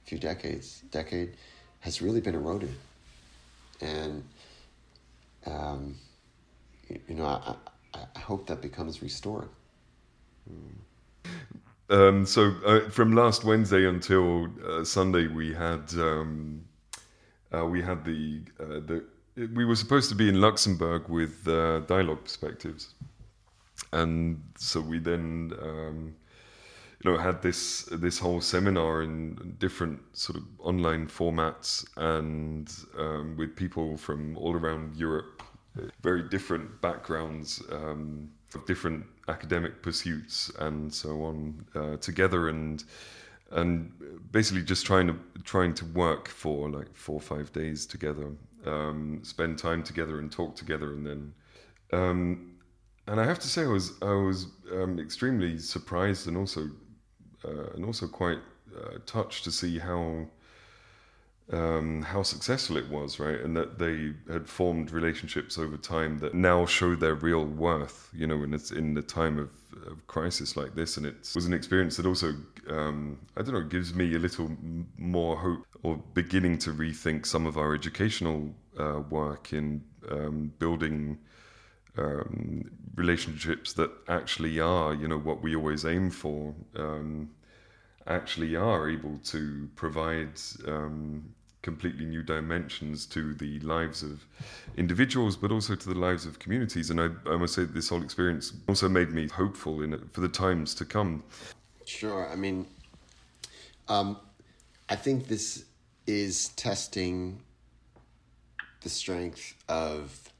[0.05, 1.37] few decades, decade,
[1.81, 2.75] has really been eroded.
[3.81, 4.23] And,
[5.47, 5.97] um,
[6.89, 7.55] you know, I,
[8.15, 9.49] I hope that becomes restored.
[11.89, 16.65] Um, so uh, from last Wednesday until uh, Sunday, we had um,
[17.54, 19.04] uh, we had the uh, the
[19.54, 22.94] we were supposed to be in Luxembourg with uh, dialogue perspectives,
[23.92, 26.14] and so we then um,
[27.02, 33.37] you know had this this whole seminar in different sort of online formats and um,
[33.37, 35.42] with people from all around Europe,
[36.02, 37.62] very different backgrounds.
[37.70, 38.30] Um,
[38.64, 42.85] different academic pursuits and so on uh, together and
[43.52, 43.92] and
[44.30, 48.32] basically just trying to trying to work for like four or five days together
[48.66, 51.32] um, spend time together and talk together and then
[51.92, 52.56] um,
[53.06, 56.68] and I have to say I was I was um, extremely surprised and also
[57.44, 58.40] uh, and also quite
[58.76, 60.26] uh, touched to see how
[61.52, 63.40] um, how successful it was, right?
[63.40, 68.26] And that they had formed relationships over time that now show their real worth, you
[68.26, 69.50] know, when it's in the time of,
[69.87, 70.96] of crisis like this.
[70.96, 72.35] And it was an experience that also,
[72.68, 74.50] um, I don't know, gives me a little
[74.98, 81.18] more hope or beginning to rethink some of our educational uh, work in um, building.
[81.98, 87.30] Um, relationships that actually are, you know, what we always aim for, um,
[88.06, 91.35] actually are able to provide um,
[91.66, 94.24] completely new dimensions to the lives of
[94.76, 96.90] individuals, but also to the lives of communities.
[96.90, 100.20] And I, I must say, this whole experience also made me hopeful in it for
[100.20, 101.24] the times to come.
[101.85, 102.31] Sure.
[102.31, 102.68] I mean,
[103.88, 104.16] um,
[104.88, 105.64] I think this
[106.07, 107.40] is testing
[108.83, 110.33] the strength of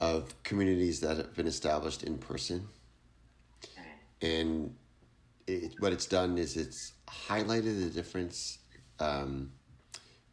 [0.00, 2.66] of communities that have been established in person,
[4.22, 4.74] and
[5.46, 6.94] it, what it's done is it's
[7.28, 8.58] highlighted the difference
[9.00, 9.52] um,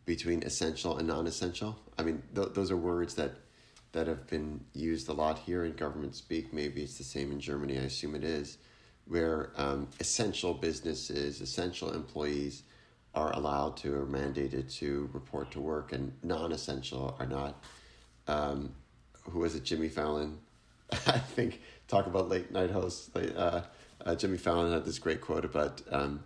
[0.06, 1.78] between essential and non-essential.
[1.98, 3.32] I mean, th- those are words that
[3.92, 6.54] that have been used a lot here in government speak.
[6.54, 7.78] Maybe it's the same in Germany.
[7.78, 8.60] I assume it is,
[9.08, 12.64] where um, essential businesses, essential employees
[13.16, 17.64] are allowed to or mandated to report to work, and non-essential are not.
[18.28, 18.76] Um,
[19.24, 19.64] who was it?
[19.64, 20.38] Jimmy Fallon.
[20.92, 23.16] I think talk about late night hosts.
[23.16, 23.64] Uh,
[24.06, 26.24] uh, Jimmy Fallon had this great quote about um,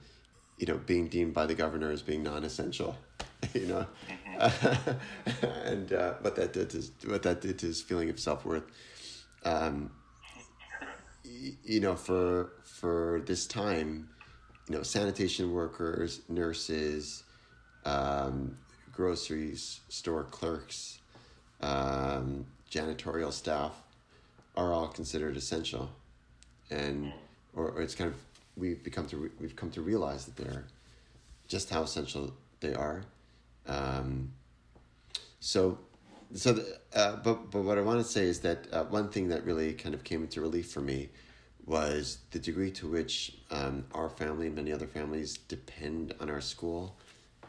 [0.57, 2.95] you know, being deemed by the governor as being non-essential,
[3.53, 5.45] you know, mm-hmm.
[5.67, 8.63] and uh, what that did to what that did to his feeling of self worth.
[9.43, 9.91] Um,
[11.63, 14.09] you know, for for this time,
[14.69, 17.23] you know, sanitation workers, nurses,
[17.85, 18.57] um,
[18.91, 20.99] groceries store clerks,
[21.61, 23.71] um, janitorial staff
[24.55, 25.89] are all considered essential,
[26.69, 27.11] and
[27.55, 28.17] or, or it's kind of
[28.55, 30.65] we've become to re- we've come to realize that they're
[31.47, 33.03] just how essential they are.
[33.67, 34.33] Um,
[35.39, 35.79] so,
[36.33, 39.29] so the, uh, but but what I want to say is that uh, one thing
[39.29, 41.09] that really kind of came into relief for me
[41.65, 46.41] was the degree to which um, our family and many other families depend on our
[46.41, 46.97] school,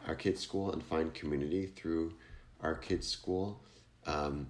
[0.07, 2.13] our kids' school, and find community through
[2.61, 3.61] our kids' school.
[4.05, 4.47] Um,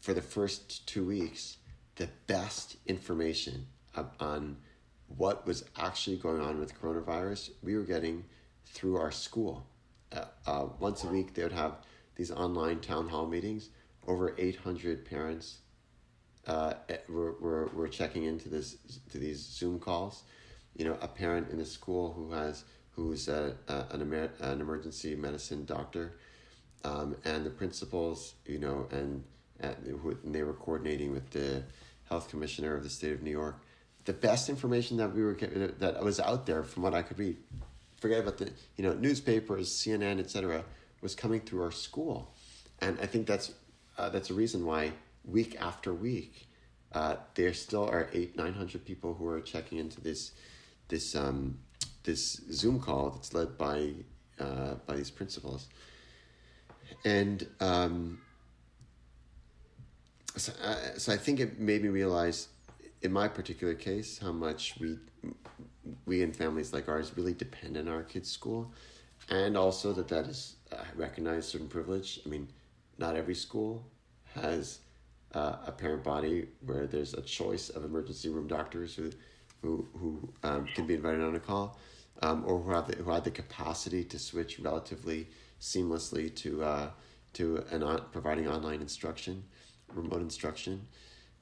[0.00, 1.58] for the first two weeks,
[1.96, 3.66] the best information
[4.20, 4.56] on
[5.16, 8.24] what was actually going on with coronavirus, we were getting
[8.66, 9.66] through our school.
[10.12, 11.76] Uh, uh, once a week, they would have
[12.16, 13.70] these online town hall meetings.
[14.06, 15.58] Over 800 parents
[16.46, 18.76] uh, eh, were, were, were checking into this
[19.10, 20.22] to these Zoom calls.
[20.76, 24.60] You know, a parent in a school who has who's a, a, an, emer- an
[24.60, 26.18] emergency medicine doctor,
[26.84, 29.22] um, and the principals, you know, and,
[29.60, 29.76] and
[30.24, 31.62] they were coordinating with the
[32.08, 33.60] health commissioner of the state of New York
[34.08, 35.34] the best information that we were
[35.80, 37.36] that was out there from what I could read.
[38.00, 40.64] Forget about the you know newspapers, CNN, etc.
[41.02, 42.34] Was coming through our school,
[42.80, 43.52] and I think that's
[43.98, 44.92] uh, that's a reason why
[45.26, 46.48] week after week
[46.92, 50.32] uh, there still are eight nine hundred people who are checking into this
[50.88, 51.58] this um,
[52.04, 53.92] this Zoom call that's led by
[54.40, 55.68] uh, by these principals,
[57.04, 58.22] and um,
[60.34, 62.48] so, uh, so I think it made me realize
[63.02, 64.98] in my particular case, how much we
[66.04, 68.72] we in families like ours really depend on our kids' school,
[69.30, 72.20] and also that that is uh, recognized certain privilege.
[72.24, 72.48] I mean,
[72.98, 73.86] not every school
[74.34, 74.80] has
[75.34, 79.10] uh, a parent body where there's a choice of emergency room doctors who
[79.62, 81.78] who who um, can be invited on a call,
[82.22, 85.28] um, or who have the, who have the capacity to switch relatively
[85.60, 86.90] seamlessly to uh,
[87.34, 89.44] to an on, providing online instruction,
[89.94, 90.86] remote instruction.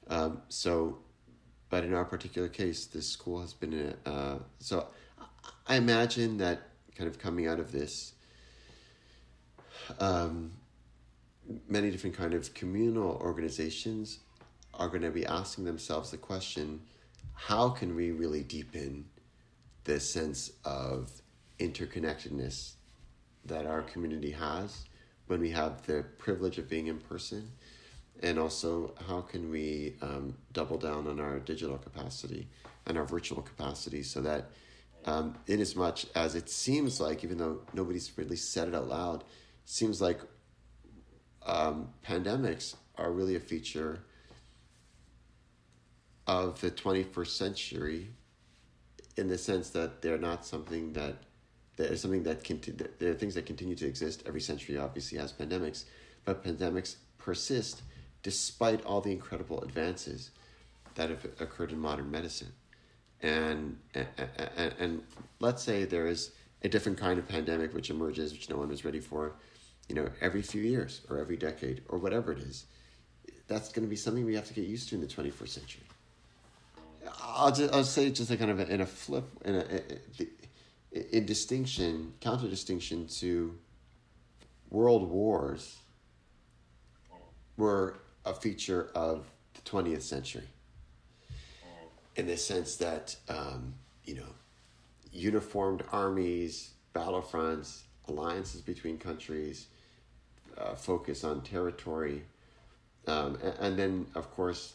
[0.09, 0.99] Um, so
[1.69, 4.87] but in our particular case, this school has been a, uh, so
[5.67, 8.13] I imagine that kind of coming out of this,
[9.99, 10.51] um,
[11.67, 14.19] many different kind of communal organizations
[14.73, 16.81] are going to be asking themselves the question,
[17.33, 19.05] how can we really deepen
[19.83, 21.11] the sense of
[21.59, 22.73] interconnectedness
[23.45, 24.85] that our community has
[25.27, 27.51] when we have the privilege of being in person
[28.23, 32.47] and also how can we um, double down on our digital capacity
[32.85, 34.49] and our virtual capacity so that
[35.05, 38.87] um, in as much as it seems like even though nobody's really said it out
[38.87, 39.23] loud
[39.65, 40.19] seems like
[41.45, 44.03] um, pandemics are really a feature
[46.25, 48.09] of the 21st century
[49.15, 51.15] in the sense that they're not something that
[51.77, 54.23] there's something that continue there are things that continue to exist.
[54.25, 55.85] Every century obviously has pandemics
[56.25, 57.83] but pandemics persist
[58.27, 60.31] despite all the incredible advances
[60.95, 62.51] that have occurred in modern medicine.
[63.21, 65.03] And, and, and,
[65.39, 68.83] let's say there is a different kind of pandemic which emerges, which no one was
[68.83, 69.35] ready for,
[69.87, 72.65] you know, every few years or every decade or whatever it is.
[73.47, 75.83] That's going to be something we have to get used to in the 21st century.
[77.23, 81.25] I'll just I'll say just a kind of a, in a flip in a, in
[81.25, 83.57] distinction counter distinction to
[84.69, 85.77] world wars
[87.55, 90.47] were a feature of the 20th century.
[92.15, 94.33] In the sense that um, you know
[95.11, 99.67] uniformed armies battlefronts alliances between countries
[100.57, 102.23] uh, focus on territory
[103.07, 104.73] um, and, and then of course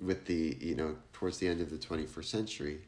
[0.00, 2.80] with the you know towards the end of the 21st century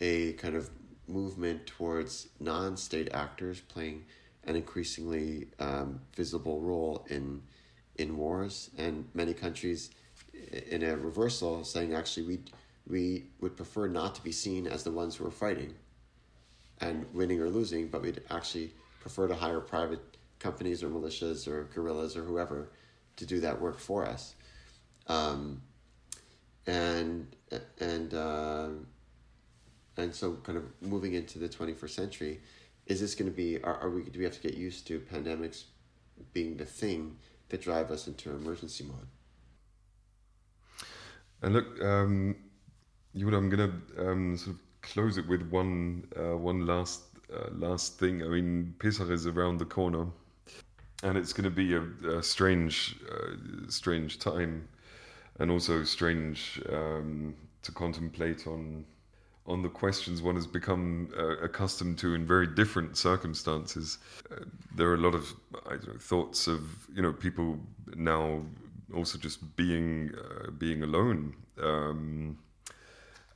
[0.00, 0.70] a kind of
[1.06, 4.04] movement towards non-state actors playing
[4.44, 7.42] an increasingly um, visible role in
[7.96, 9.90] in wars and many countries
[10.70, 12.40] in a reversal saying actually we
[12.88, 15.74] we would prefer not to be seen as the ones who are fighting
[16.80, 21.64] and winning or losing but we'd actually prefer to hire private companies or militias or
[21.74, 22.68] guerrillas or whoever
[23.16, 24.34] to do that work for us.
[25.06, 25.62] Um,
[26.66, 27.26] and
[27.80, 28.68] and uh,
[29.96, 32.40] and so kind of moving into the 21st century
[32.86, 35.00] is this going to be are, are we do we have to get used to
[35.00, 35.64] pandemics
[36.32, 37.16] being the thing
[37.52, 39.06] that drive us into emergency mode.
[41.42, 42.34] And look um
[43.30, 47.50] know i'm going to um sort of close it with one uh, one last uh,
[47.52, 48.22] last thing.
[48.22, 50.06] I mean pesach is around the corner
[51.02, 51.82] and it's going to be a,
[52.18, 53.36] a strange uh,
[53.68, 54.66] strange time
[55.38, 58.84] and also strange um, to contemplate on
[59.46, 63.98] on the questions one has become uh, accustomed to in very different circumstances.
[64.30, 64.44] Uh,
[64.76, 66.60] there are a lot of know, thoughts of
[66.94, 67.58] you know people
[67.96, 68.40] now
[68.94, 72.38] also just being uh, being alone um,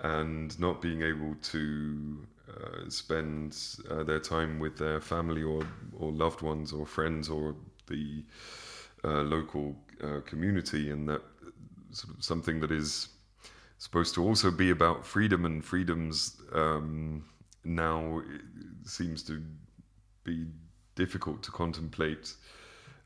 [0.01, 3.57] and not being able to uh, spend
[3.91, 5.63] uh, their time with their family or
[5.99, 7.55] or loved ones or friends or
[7.89, 8.23] the
[9.05, 9.77] uh, local
[10.27, 11.23] community, and that
[11.91, 13.09] sort of something that is
[13.87, 17.25] supposed to also be about freedom and freedoms um,
[17.65, 18.21] now
[18.85, 19.41] seems to
[20.25, 20.45] be
[20.97, 22.35] difficult to contemplate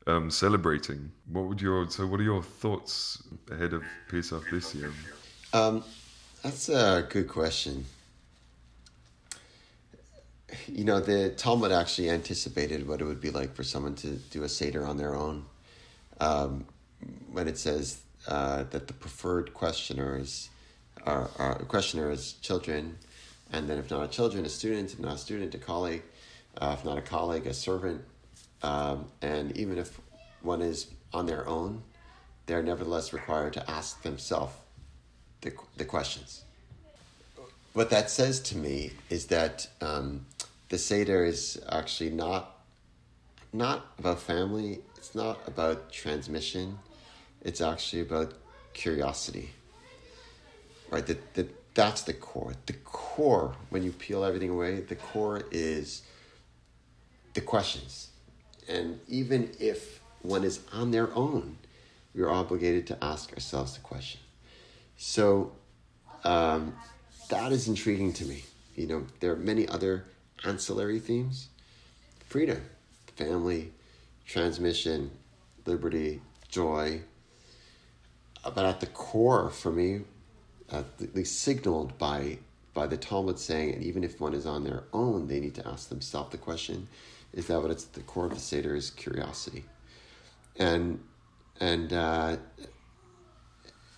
[0.07, 1.11] um, celebrating.
[1.31, 2.07] What would your so?
[2.07, 3.21] What are your thoughts
[3.51, 4.91] ahead of Pesach this year?
[5.53, 5.83] Um,
[6.41, 7.85] that's a good question.
[10.67, 14.41] You know, the Talmud actually anticipated what it would be like for someone to do
[14.41, 15.45] a seder on their own.
[16.19, 16.65] Um,
[17.31, 20.49] when it says uh, that the preferred questioners
[21.05, 22.97] are, are questioner is children,
[23.51, 26.03] and then if not a children, a student, if not a student, a colleague,
[26.57, 28.01] uh, if not a colleague, a servant,
[28.63, 29.99] um, and even if
[30.41, 31.81] one is on their own,
[32.45, 34.53] they're nevertheless required to ask themselves
[35.41, 36.43] the, the questions.
[37.73, 40.25] What that says to me is that um,
[40.69, 42.57] the Seder is actually not
[43.53, 44.79] not about family.
[44.95, 46.77] It's not about transmission
[47.43, 48.33] it's actually about
[48.73, 49.51] curiosity.
[50.91, 51.05] Right?
[51.07, 52.53] That, that that's the core.
[52.65, 56.03] The core, when you peel everything away, the core is
[57.33, 58.09] the questions.
[58.67, 61.57] And even if one is on their own,
[62.13, 64.19] we're obligated to ask ourselves the question.
[64.97, 65.53] So
[66.23, 66.75] um,
[67.29, 68.43] that is intriguing to me.
[68.75, 70.05] You know, there are many other
[70.43, 71.47] ancillary themes
[72.27, 72.61] freedom,
[73.17, 73.71] family,
[74.25, 75.11] transmission,
[75.65, 77.01] liberty, joy,
[78.43, 80.01] but at the core for me,
[80.71, 82.39] at least signaled by
[82.73, 85.67] by the Talmud saying, and even if one is on their own, they need to
[85.67, 86.87] ask themselves the question:
[87.33, 89.65] Is that what it's the core of the seder is curiosity,
[90.55, 90.99] and
[91.59, 92.37] and uh,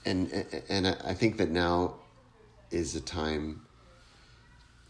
[0.05, 1.95] and and I think that now
[2.71, 3.61] is a time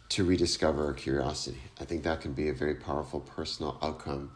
[0.09, 1.61] to rediscover curiosity.
[1.81, 4.31] I think that can be a very powerful personal outcome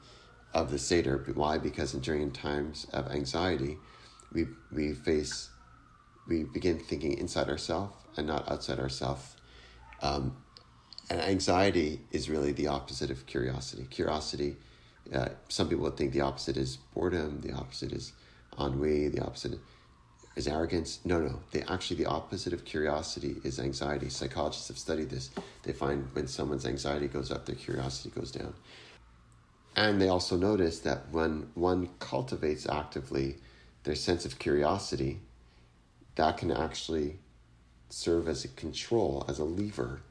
[0.54, 1.24] of the seder.
[1.36, 1.58] Why?
[1.58, 3.78] Because during times of anxiety
[4.34, 5.50] we we face
[6.28, 9.36] we begin thinking inside ourselves and not outside ourselves.
[10.02, 10.38] Um,
[11.10, 13.88] and anxiety is really the opposite of curiosity.
[13.90, 14.58] Curiosity,
[15.14, 18.12] uh, some people would think the opposite is boredom, the opposite is
[18.60, 19.60] ennui, the opposite
[20.36, 21.00] is arrogance.
[21.06, 21.40] No, no.
[21.52, 24.10] They actually the opposite of curiosity is anxiety.
[24.10, 25.32] Psychologists have studied this.
[25.64, 28.54] They find when someone's anxiety goes up, their curiosity goes down.
[29.76, 33.38] And they also notice that when one cultivates actively
[33.84, 35.22] their sense of curiosity,
[36.18, 37.20] that can actually
[37.90, 40.02] serve as a control, as a lever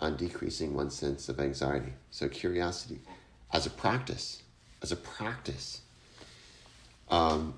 [0.00, 1.92] on decreasing one's sense of anxiety.
[2.10, 3.00] So, curiosity
[3.52, 4.42] as a practice,
[4.82, 5.82] as a practice,
[7.08, 7.54] um,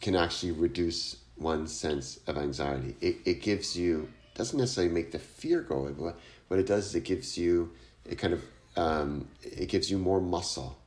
[0.00, 2.96] can actually reduce one's sense of anxiety.
[3.00, 6.18] It, it gives you, doesn't necessarily make the fear go away, but
[6.48, 7.70] what it does is it gives you,
[8.04, 8.42] it kind of
[8.76, 10.78] um, it gives you more muscle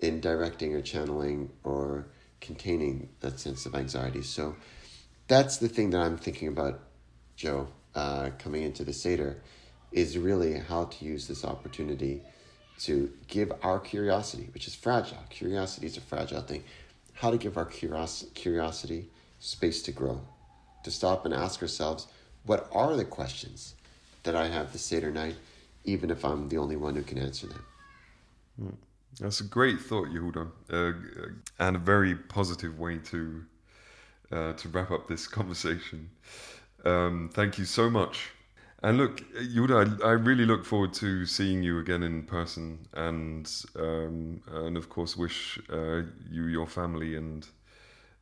[0.00, 2.06] in directing or channeling or
[2.40, 4.22] containing that sense of anxiety.
[4.22, 4.54] So
[5.28, 6.80] that's the thing that I'm thinking about,
[7.36, 9.40] Jo, uh, coming into the Seder,
[9.92, 12.22] is really how to use this opportunity
[12.80, 15.18] to give our curiosity, which is fragile.
[15.30, 16.64] Curiosity is a fragile thing.
[17.14, 19.10] How to give our curios- curiosity
[19.40, 20.20] space to grow,
[20.84, 22.06] to stop and ask ourselves,
[22.44, 23.74] what are the questions
[24.22, 25.36] that I have this Seder night,
[25.84, 27.64] even if I'm the only one who can answer them?
[28.58, 28.68] Hmm.
[29.20, 30.92] That's a great thought, Yehuda, uh,
[31.58, 33.44] and a very positive way to
[34.32, 36.10] uh, to wrap up this conversation.
[36.84, 38.30] Um, thank you so much.
[38.82, 43.50] And look, Yehuda, I, I, really look forward to seeing you again in person, and
[43.76, 47.44] um, and of course wish uh, you, your family, and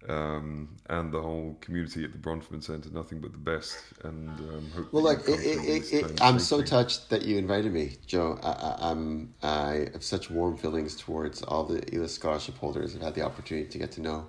[0.09, 3.77] um, and the whole community at the Bronfman Center nothing but the best.
[4.05, 8.39] And um, well, like it, it, it, I'm so touched that you invited me, Jo.
[8.43, 12.95] I, am I, I have such warm feelings towards all the ELES scholarship holders.
[12.95, 14.27] I've had the opportunity to get to know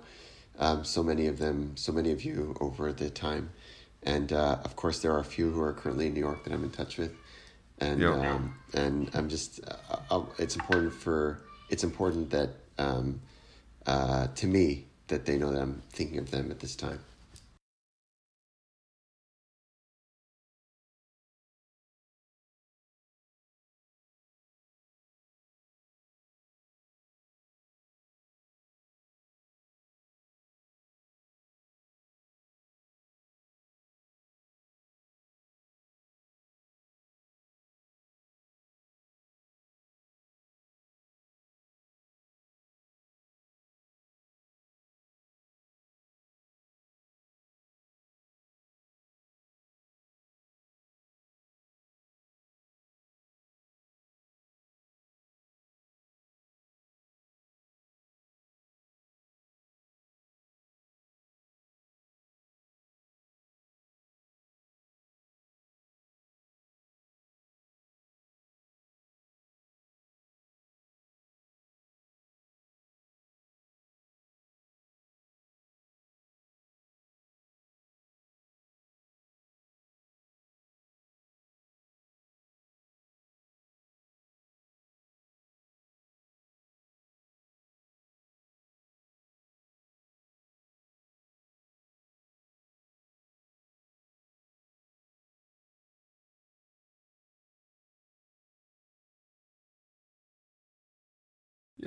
[0.58, 3.50] um, so many of them, so many of you over the time,
[4.02, 6.52] and uh, of course there are a few who are currently in New York that
[6.52, 7.14] I'm in touch with,
[7.78, 8.12] and yep.
[8.14, 9.60] um, and I'm just
[10.10, 13.20] uh, it's important for it's important that um,
[13.86, 17.00] uh, to me that they know that I'm thinking of them at this time.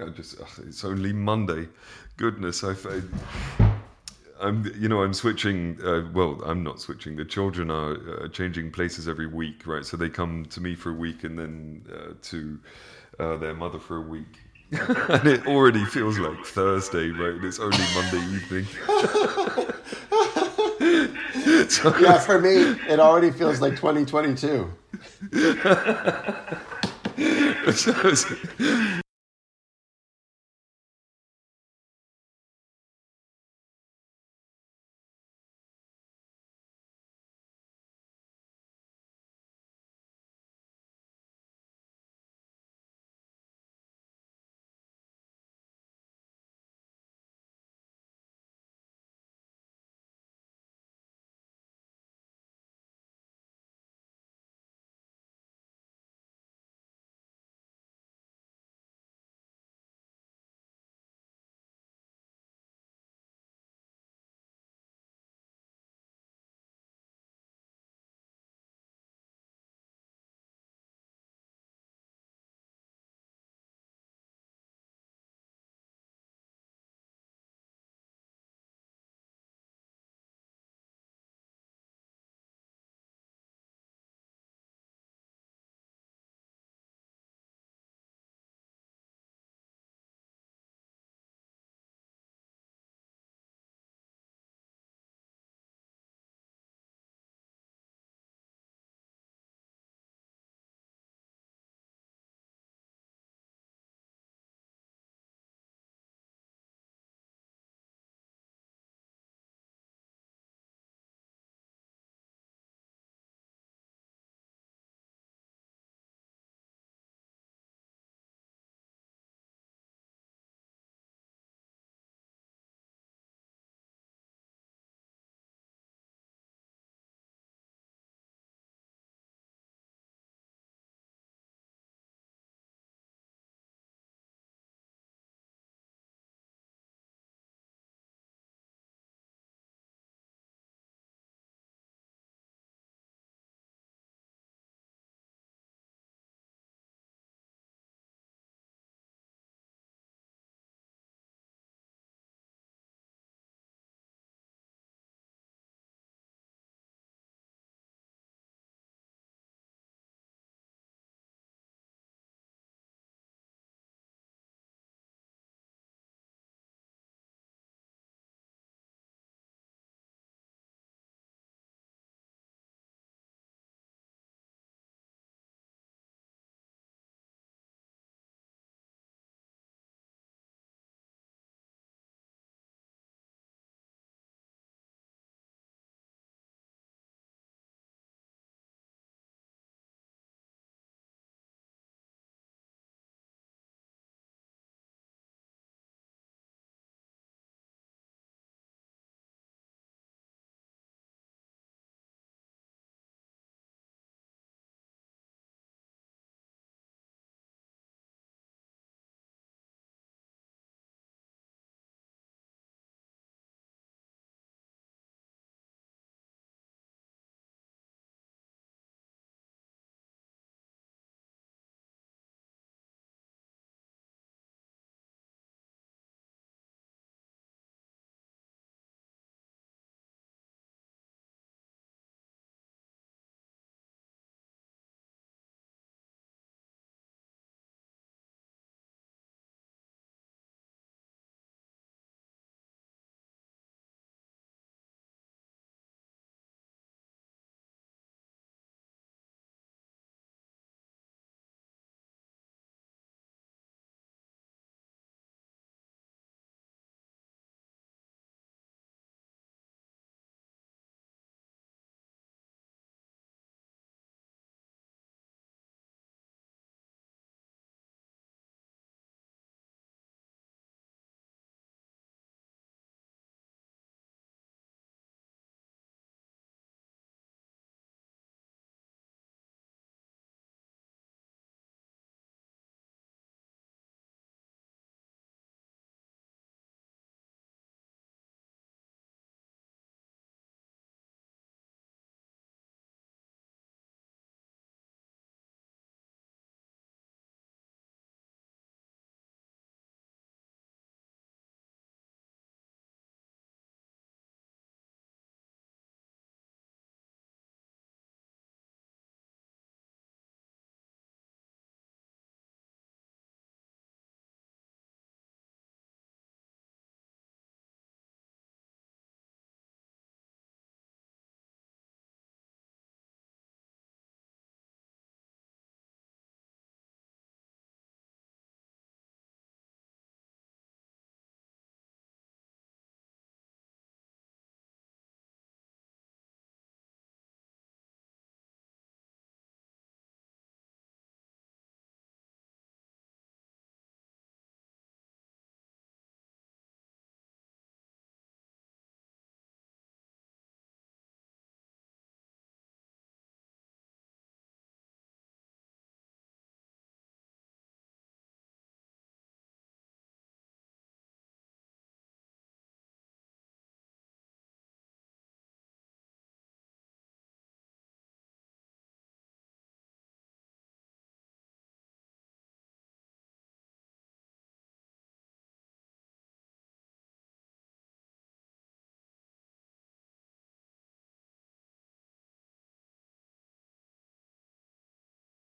[0.10, 1.68] Just ugh, it's only Monday.
[2.18, 2.74] Goodness, I,
[4.40, 5.80] I'm you know I'm switching.
[5.84, 7.16] Uh, well, I'm not switching.
[7.16, 9.86] The children are uh, changing places every week, right?
[9.86, 12.60] So they come to me for a week and then uh, to
[13.20, 14.40] uh, their mother for a week.
[14.72, 17.34] and it already feels like Thursday, right?
[17.34, 18.66] And it's only Monday evening.
[21.70, 22.56] so, yeah, for me,
[22.88, 24.72] it already feels like 2022.
[27.74, 28.14] so,